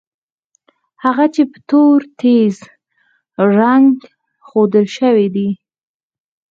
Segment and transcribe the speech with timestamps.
[1.03, 2.55] هغه چې په تور تېز
[3.59, 3.93] رنګ
[4.47, 5.49] ښودل شوي دي.